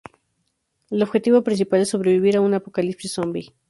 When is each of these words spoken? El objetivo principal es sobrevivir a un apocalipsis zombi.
El 0.89 1.03
objetivo 1.03 1.43
principal 1.43 1.81
es 1.81 1.89
sobrevivir 1.89 2.35
a 2.35 2.41
un 2.41 2.55
apocalipsis 2.55 3.13
zombi. 3.13 3.53